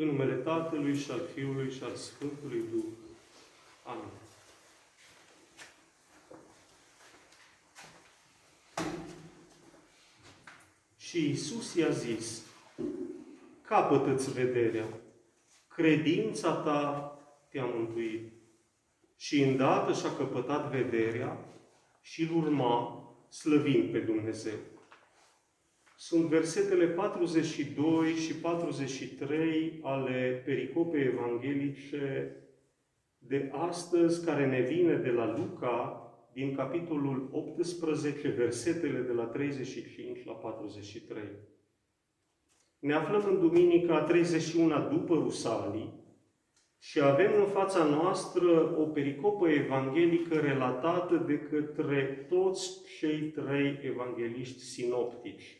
[0.00, 2.84] În numele Tatălui și al Fiului și al Sfântului Duh.
[3.84, 4.10] Amin.
[10.98, 12.42] Și Isus i-a zis,
[13.62, 14.86] capătă-ți vederea,
[15.68, 17.18] credința ta
[17.50, 18.32] te-a mântuit.
[19.16, 21.38] Și îndată și-a căpătat vederea
[22.00, 24.58] și îl urma slăvind pe Dumnezeu.
[26.02, 32.36] Sunt versetele 42 și 43 ale pericopei evanghelice
[33.18, 40.24] de astăzi, care ne vine de la Luca, din capitolul 18, versetele de la 35
[40.24, 41.22] la 43.
[42.78, 45.94] Ne aflăm în Duminica 31 după Rusalii
[46.78, 54.60] și avem în fața noastră o pericopă evanghelică relatată de către toți cei trei evangeliști
[54.60, 55.59] sinoptici.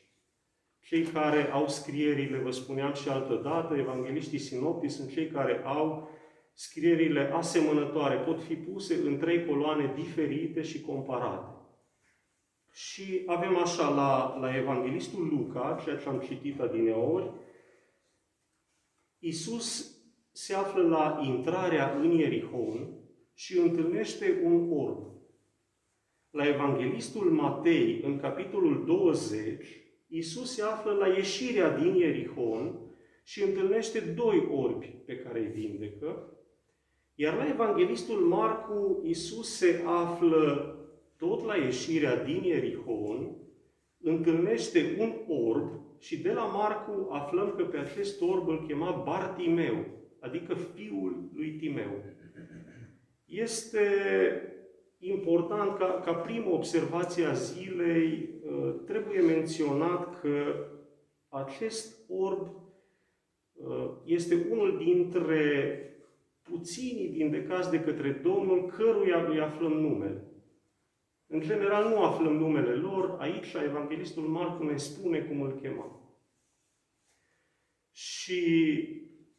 [0.91, 6.11] Cei care au scrierile, vă spuneam și altă dată, evangeliștii sinoptici sunt cei care au
[6.53, 11.55] scrierile asemănătoare, pot fi puse în trei coloane diferite și comparate.
[12.73, 17.33] Și avem așa la, la Evanghelistul Luca, ceea ce am citit adineori,
[19.19, 19.97] Iisus
[20.33, 22.89] se află la intrarea în Ierihon
[23.35, 25.13] și întâlnește un orb.
[26.31, 32.79] La Evanghelistul Matei, în capitolul 20, Iisus se află la ieșirea din Ierihon
[33.25, 36.39] și întâlnește doi orbi pe care îi vindecă.
[37.15, 40.75] Iar la Evanghelistul Marcu, Iisus se află
[41.17, 43.37] tot la ieșirea din Ierihon,
[44.01, 45.13] întâlnește un
[45.47, 49.87] orb și de la Marcu aflăm că pe acest orb îl chema Bartimeu,
[50.21, 52.05] adică fiul lui Timeu.
[53.25, 53.81] Este
[54.99, 58.40] important ca, ca primă observație a zilei, uh,
[58.87, 60.67] trebuie menționat că
[61.29, 62.49] acest orb
[63.53, 65.75] uh, este unul dintre
[66.43, 70.25] puținii vindecați de către Domnul căruia îi aflăm numele.
[71.27, 76.01] În general nu aflăm numele lor, aici Evanghelistul Marcu ne spune cum îl chema.
[77.93, 78.43] Și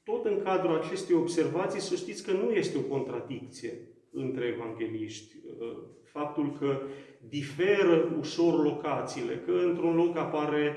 [0.03, 5.35] tot în cadrul acestei observații, să știți că nu este o contradicție între evangeliști.
[5.59, 6.81] Uh, faptul că
[7.29, 10.75] diferă ușor locațiile, că într-un loc apare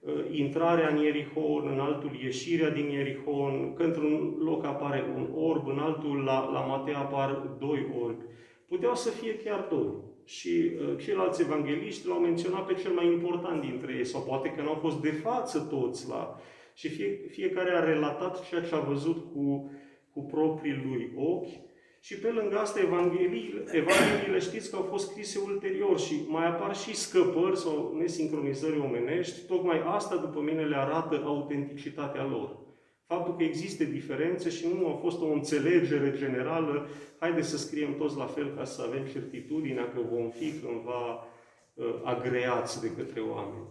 [0.00, 5.68] uh, intrarea în Ierihon, în altul ieșirea din Ierihon, că într-un loc apare un orb,
[5.68, 8.24] în altul la, la Matei apar doi orbi.
[8.68, 10.04] Puteau să fie chiar doi.
[10.24, 14.62] Și uh, ceilalți evangeliști l-au menționat pe cel mai important dintre ei, sau poate că
[14.62, 16.40] nu au fost de față toți la...
[16.74, 19.70] Și fie, fiecare a relatat ceea ce a văzut cu,
[20.12, 21.65] cu proprii lui ochi.
[22.06, 26.76] Și pe lângă asta, Evangheliile, Evangheliile știți că au fost scrise ulterior și mai apar
[26.76, 29.46] și scăpări sau nesincronizări omenești.
[29.46, 32.58] Tocmai asta, după mine, le arată autenticitatea lor.
[33.06, 38.16] Faptul că există diferențe și nu a fost o înțelegere generală, haide să scriem toți
[38.16, 41.26] la fel ca să avem certitudinea că vom fi cândva
[41.74, 43.68] uh, agreați de către oameni.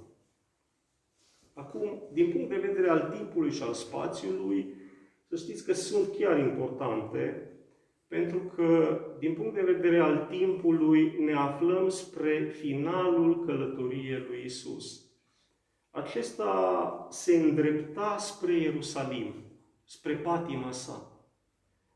[1.54, 4.74] Acum, din punct de vedere al timpului și al spațiului,
[5.28, 7.50] să știți că sunt chiar importante
[8.16, 15.06] pentru că, din punct de vedere al timpului, ne aflăm spre finalul călătoriei lui Isus.
[15.90, 19.34] Acesta se îndrepta spre Ierusalim,
[19.84, 21.12] spre patima sa.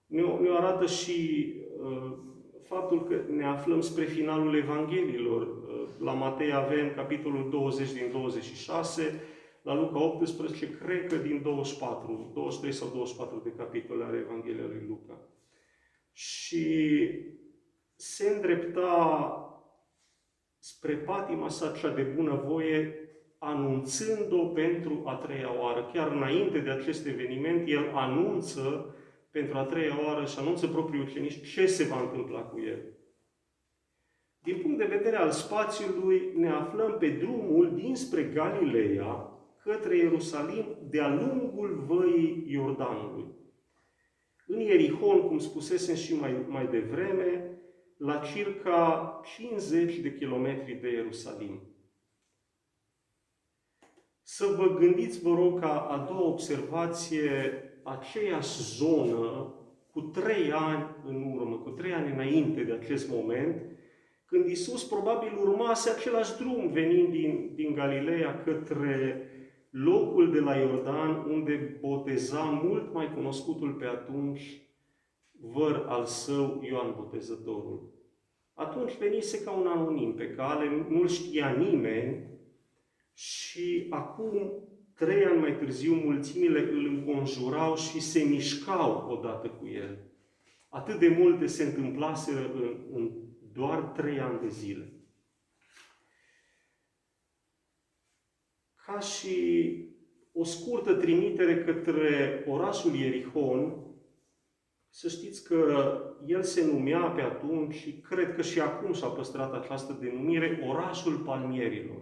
[0.06, 2.12] Ne, ne arată și uh,
[2.62, 5.42] faptul că ne aflăm spre finalul Evangheliilor.
[5.42, 9.22] Uh, la Matei avem capitolul 20 din 26,
[9.62, 14.86] la Luca 18, cred că din 24, 23 sau 24 de capitole are Evanghelia lui
[14.88, 15.20] Luca
[16.12, 17.10] și
[17.96, 19.44] se îndrepta
[20.58, 22.94] spre patima sa cea de bunăvoie,
[23.38, 25.90] anunțând-o pentru a treia oară.
[25.94, 28.96] Chiar înainte de acest eveniment, el anunță
[29.32, 32.80] pentru a treia oară și anunță proprii ucenici ce se va întâmpla cu el.
[34.40, 39.34] Din punct de vedere al spațiului, ne aflăm pe drumul dinspre Galileea
[39.64, 43.39] către Ierusalim de-a lungul văii Iordanului
[44.50, 47.60] în Ierihon, cum spusesem și mai, mai devreme,
[47.98, 51.62] la circa 50 de kilometri de Ierusalim.
[54.22, 57.30] Să vă gândiți, vă rog, ca a doua observație,
[57.84, 59.54] aceeași zonă
[59.92, 63.62] cu trei ani în urmă, cu trei ani înainte de acest moment,
[64.26, 69.24] când Isus probabil urmase același drum venind din, din Galileea către
[69.70, 74.62] locul de la Iordan unde boteza mult mai cunoscutul pe atunci
[75.32, 77.92] văr al său Ioan Botezătorul.
[78.54, 82.28] Atunci venise ca un anonim pe cale, nu-l știa nimeni
[83.14, 84.52] și acum
[84.96, 89.98] trei ani mai târziu, mulțimile îl înconjurau și se mișcau odată cu el.
[90.70, 93.12] Atât de multe se întâmplaseră în, în
[93.54, 94.99] doar trei ani de zile.
[98.94, 99.38] Ca și
[100.34, 103.74] o scurtă trimitere către orașul Ierihon,
[104.90, 105.92] să știți că
[106.26, 111.16] el se numea pe atunci și cred că și acum s-a păstrat această denumire, orașul
[111.16, 112.02] palmierilor.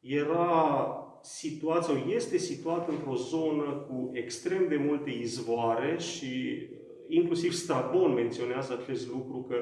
[0.00, 0.84] Era
[1.22, 6.66] situat sau este situat într-o zonă cu extrem de multe izvoare și
[7.08, 9.56] inclusiv Strabon menționează acest lucru, că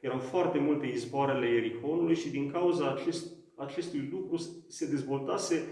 [0.00, 4.36] erau foarte multe izvoarele Ierihonului și din cauza acest, acestui lucru
[4.68, 5.62] se dezvoltase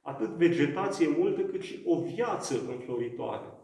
[0.00, 3.56] atât vegetație multă cât și o viață înfloritoare.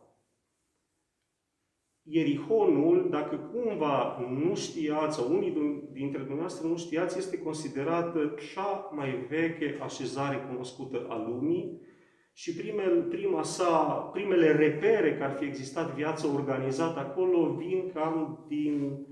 [2.02, 9.26] Ierihonul, dacă cumva nu știați, sau unii dintre dumneavoastră nu știați, este considerată cea mai
[9.28, 11.80] veche așezare cunoscută a lumii
[12.32, 18.44] și primele, prima sa, primele repere că ar fi existat viață organizată acolo vin cam
[18.48, 19.06] din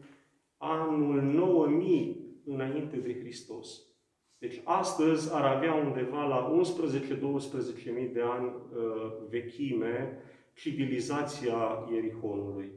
[0.56, 3.89] anul 9000 înainte de Hristos.
[4.40, 6.52] Deci astăzi ar avea undeva la
[8.06, 10.19] 11-12.000 de ani uh, vechime
[10.54, 12.72] civilizația Ierihonului.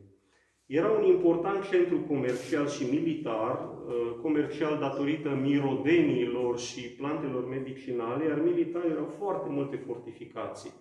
[0.65, 8.42] Era un important centru comercial și militar, uh, comercial datorită mirodeniilor și plantelor medicinale, iar
[8.42, 10.71] militar erau foarte multe fortificații.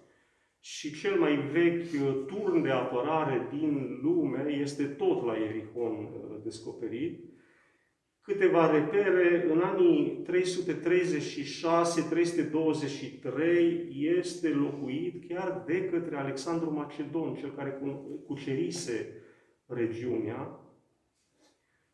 [0.61, 6.37] Și cel mai vechi uh, turn de apărare din lume este tot la Ierihon uh,
[6.43, 7.32] descoperit.
[8.23, 10.33] Câteva repere, în anii 336-323
[13.91, 17.81] este locuit chiar de către Alexandru Macedon, cel care
[18.27, 19.23] cucerise
[19.67, 20.63] regiunea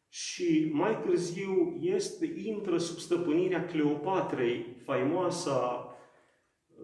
[0.09, 5.89] și mai târziu este, intră sub stăpânirea Cleopatrei, faimoasa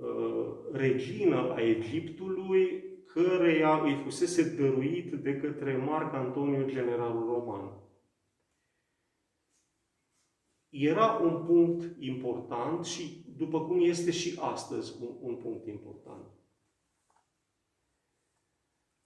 [0.00, 7.83] uh, regină a Egiptului, căreia îi fusese dăruit de către Marc Antoniu, generalul roman.
[10.76, 16.24] Era un punct important și, după cum este și astăzi, un, un punct important.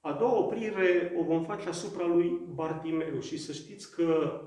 [0.00, 4.40] A doua oprire o vom face asupra lui Bartimeu și să știți că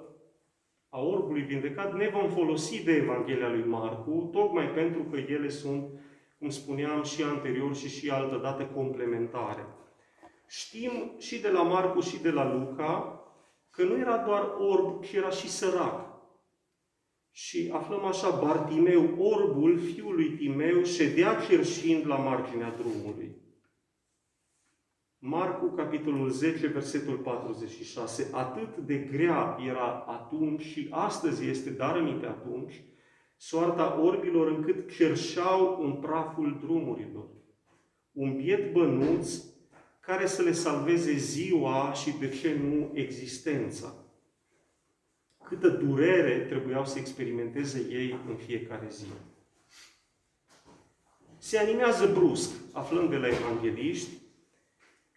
[0.90, 5.90] a orbului vindecat ne vom folosi de Evanghelia lui Marcu, tocmai pentru că ele sunt,
[6.40, 9.66] cum spuneam și anterior și și altă dată, complementare.
[10.48, 13.24] Știm și de la Marcu și de la Luca
[13.70, 16.11] că nu era doar orb, ci era și sărac.
[17.52, 23.36] Și aflăm așa, Bartimeu, orbul fiului Timeu, ședea cerșind la marginea drumului.
[25.18, 28.30] Marcu, capitolul 10, versetul 46.
[28.34, 32.84] Atât de grea era atunci și astăzi este, dar aminte atunci,
[33.38, 37.30] soarta orbilor încât cerșeau în praful drumurilor.
[38.12, 39.44] Un biet bănuț
[40.00, 44.01] care să le salveze ziua și, de ce nu, existența.
[45.52, 49.06] Câtă durere trebuiau să experimenteze ei în fiecare zi.
[51.38, 54.10] Se animează brusc, aflând de la evangeliști,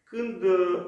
[0.04, 0.86] când uh,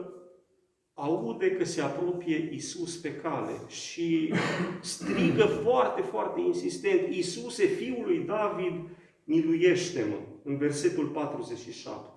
[0.94, 4.34] aude că se apropie Isus pe cale și
[4.80, 8.80] strigă foarte, foarte insistent, Isuse, Fiul lui David,
[9.24, 12.10] miluiește-mă, în versetul 47.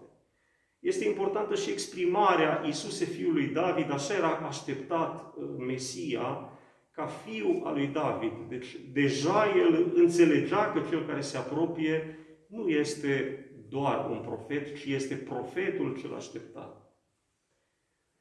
[0.80, 6.54] Este importantă și exprimarea Isuse, Fiul lui David, așa era așteptat uh, Mesia,
[7.00, 8.32] ca fiu al lui David.
[8.50, 14.86] Deci deja el înțelegea că cel care se apropie nu este doar un profet, ci
[14.86, 16.94] este profetul cel așteptat.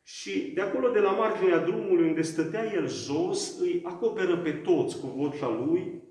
[0.03, 5.01] Și de acolo, de la marginea drumului unde stătea el jos, îi acoperă pe toți
[5.01, 6.03] cu vocea lui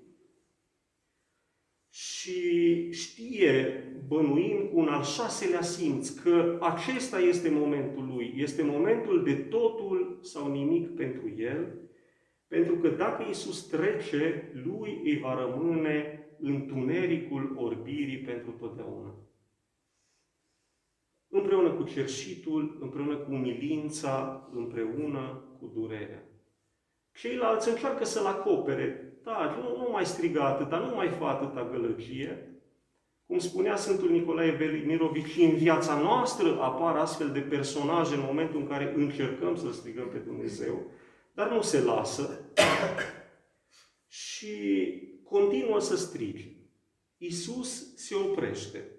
[1.90, 8.34] și știe, bănuim cu un al șaselea simț, că acesta este momentul lui.
[8.36, 11.87] Este momentul de totul sau nimic pentru el,
[12.48, 19.14] pentru că dacă Iisus trece, lui îi va rămâne întunericul orbirii pentru totdeauna
[21.28, 26.22] împreună cu cerșitul, împreună cu umilința, împreună cu durerea.
[27.12, 29.12] Ceilalți încearcă să-l acopere.
[29.24, 32.52] Da, nu, nu mai striga atâta, nu mai fă atâta gălăgie.
[33.26, 38.66] Cum spunea Sfântul Nicolae Velimirovici, în viața noastră apar astfel de personaje în momentul în
[38.66, 40.90] care încercăm să strigăm pe Dumnezeu,
[41.38, 42.52] dar nu se lasă
[44.06, 44.56] și
[45.24, 46.50] continuă să strige.
[47.16, 48.90] Isus se oprește.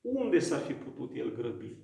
[0.00, 1.76] Unde s-ar fi putut el grăbi?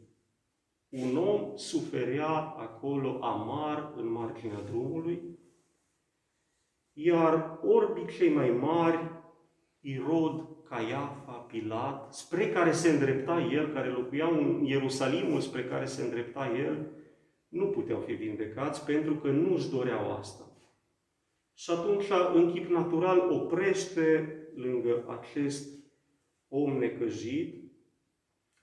[0.89, 5.39] Un om suferea acolo amar în marginea drumului,
[6.93, 9.11] iar orbii cei mai mari
[9.83, 15.85] îi rod Caiafa, Pilat, spre care se îndrepta el, care locuia în Ierusalimul spre care
[15.85, 17.04] se îndrepta el,
[17.55, 20.49] nu puteau fi vindecați pentru că nu își doreau asta.
[21.53, 25.69] Și atunci, în chip natural, oprește lângă acest
[26.49, 27.73] om necăjit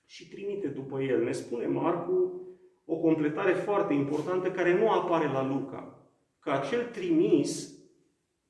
[0.06, 1.24] și trimite după el.
[1.24, 2.42] Ne spune Marcu
[2.86, 6.10] o completare foarte importantă care nu apare la Luca.
[6.40, 7.80] Că acel trimis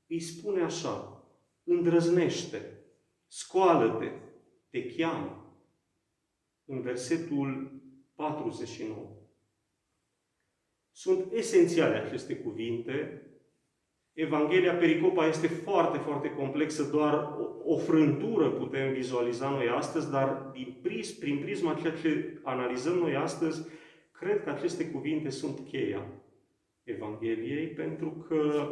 [0.07, 1.25] îi spune așa,
[1.63, 2.83] îndrăznește,
[3.27, 4.11] scoală-te,
[4.69, 5.55] te cheamă.
[6.65, 7.71] În versetul
[8.15, 9.20] 49.
[11.01, 13.21] Sunt esențiale aceste cuvinte.
[14.13, 20.49] Evanghelia Pericopa este foarte, foarte complexă, doar o, o frântură putem vizualiza noi astăzi, dar
[20.53, 23.67] din pris, prin prisma ceea ce analizăm noi astăzi,
[24.11, 26.07] cred că aceste cuvinte sunt cheia
[26.83, 28.71] Evangheliei, pentru că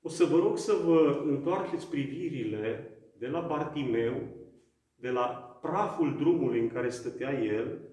[0.00, 4.22] o să vă rog să vă întoarceți privirile de la Bartimeu,
[4.94, 5.26] de la
[5.62, 7.85] praful drumului în care stătea el,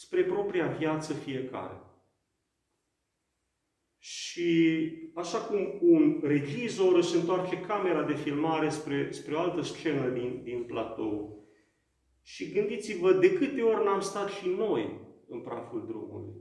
[0.00, 1.80] spre propria viață fiecare.
[3.98, 10.08] Și așa cum un regizor își întoarce camera de filmare spre, spre o altă scenă
[10.08, 11.44] din, din platou,
[12.22, 16.34] și gândiți-vă de câte ori n-am stat și noi în praful drumului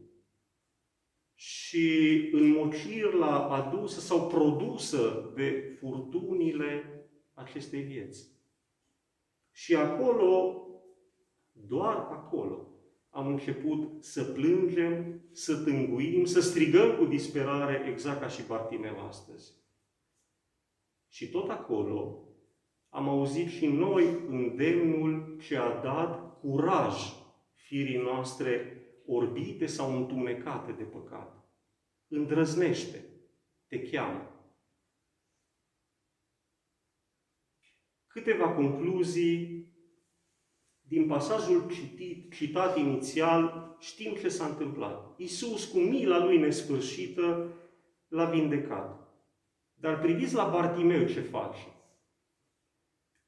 [1.35, 6.83] și înmocirla adusă sau produsă de furtunile
[7.33, 8.31] acestei vieți.
[9.51, 10.55] Și acolo,
[11.51, 12.69] doar acolo,
[13.19, 19.53] am început să plângem, să tânguim, să strigăm cu disperare, exact ca și Bartimeu astăzi.
[21.07, 22.23] Și tot acolo
[22.89, 26.95] am auzit și noi îndemnul ce a dat curaj
[27.53, 31.49] firii noastre orbite sau întunecate de păcat.
[32.07, 33.05] Îndrăznește,
[33.67, 34.33] te cheamă.
[38.07, 39.68] Câteva concluzii
[40.89, 45.13] din pasajul citit, citat inițial, știm ce s-a întâmplat.
[45.17, 47.53] Iisus, cu mila lui nesfârșită,
[48.07, 49.07] l-a vindecat.
[49.73, 51.67] Dar priviți la Bartimeu ce face.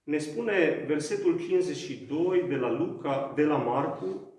[0.03, 4.31] Ne spune versetul 52 de la Luca, de la Marcu,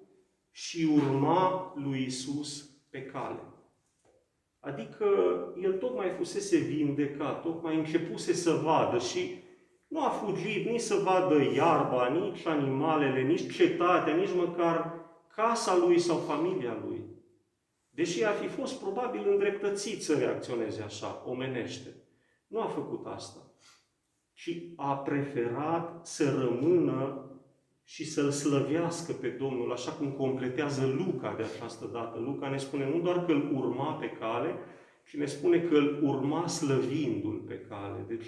[0.51, 3.41] și urma lui Isus pe cale.
[4.61, 5.07] Adică
[5.63, 9.42] el tocmai fusese vindecat, tocmai începuse să vadă și
[9.93, 14.95] nu a fugit nici să vadă iarba, nici animalele, nici cetatea, nici măcar
[15.35, 17.05] casa lui sau familia lui.
[17.91, 21.89] Deși ar fi fost probabil îndreptățit să reacționeze așa, omenește.
[22.47, 23.41] Nu a făcut asta,
[24.33, 27.31] ci a preferat să rămână
[27.85, 32.19] și să-L slăvească pe Domnul, așa cum completează Luca de această dată.
[32.19, 34.59] Luca ne spune nu doar că îl urma pe cale,
[35.09, 38.05] ci ne spune că îl urma slăvindu-l pe cale.
[38.09, 38.27] Deci,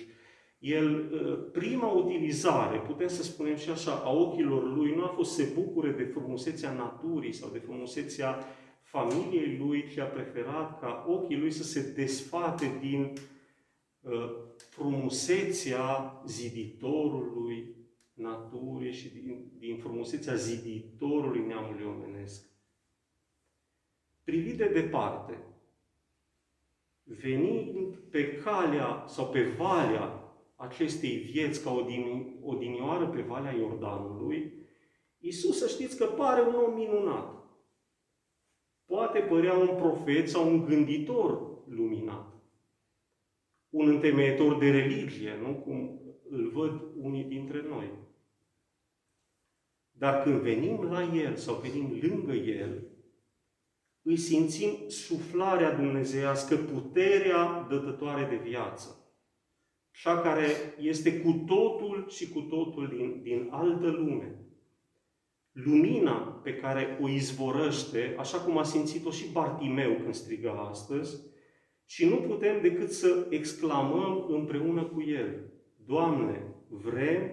[0.64, 5.34] el, ă, prima utilizare, putem să spunem și așa, a ochilor lui nu a fost
[5.34, 8.38] să se bucure de frumusețea naturii sau de frumusețea
[8.82, 13.12] familiei lui, ci a preferat ca ochii lui să se desfate din
[14.00, 14.30] uh,
[14.70, 17.76] frumusețea ziditorului,
[18.12, 22.46] naturii și din, din frumusețea ziditorului neamului omenesc.
[24.22, 25.38] Privit de departe,
[27.02, 30.23] venind pe calea sau pe valea
[30.64, 31.84] acestei vieți ca o
[32.42, 34.52] odinioară pe Valea Iordanului,
[35.18, 37.34] Iisus să știți că pare un om minunat.
[38.84, 42.32] Poate părea un profet sau un gânditor luminat.
[43.68, 47.90] Un întemeietor de religie, nu cum îl văd unii dintre noi.
[49.90, 52.88] Dar când venim la El sau venim lângă El,
[54.02, 59.03] îi simțim suflarea dumnezeiască, puterea dătătoare de viață.
[60.02, 60.46] Cea care
[60.78, 64.38] este cu totul și cu totul din, din altă lume.
[65.52, 71.20] Lumina pe care o izvorăște, așa cum a simțit-o și Bartimeu când strigă astăzi,
[71.86, 75.52] și nu putem decât să exclamăm împreună cu El,
[75.86, 77.30] Doamne, vrem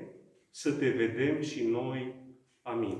[0.50, 2.22] să Te vedem și noi
[2.62, 2.98] Amin.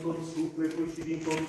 [0.00, 1.48] Să zicem toți din tot